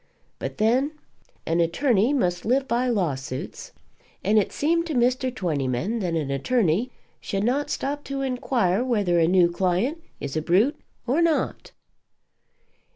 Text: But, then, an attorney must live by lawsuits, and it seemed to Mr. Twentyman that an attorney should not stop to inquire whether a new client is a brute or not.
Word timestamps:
But, 0.39 0.57
then, 0.57 0.93
an 1.45 1.59
attorney 1.59 2.11
must 2.11 2.43
live 2.43 2.67
by 2.67 2.87
lawsuits, 2.89 3.71
and 4.23 4.39
it 4.39 4.51
seemed 4.51 4.87
to 4.87 4.95
Mr. 4.95 5.29
Twentyman 5.31 5.99
that 5.99 6.15
an 6.15 6.31
attorney 6.31 6.89
should 7.19 7.43
not 7.43 7.69
stop 7.69 8.03
to 8.05 8.21
inquire 8.23 8.83
whether 8.83 9.19
a 9.19 9.27
new 9.27 9.51
client 9.51 10.01
is 10.19 10.35
a 10.35 10.41
brute 10.41 10.81
or 11.05 11.21
not. 11.21 11.69